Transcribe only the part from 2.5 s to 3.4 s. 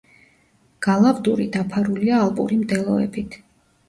მდელოებით.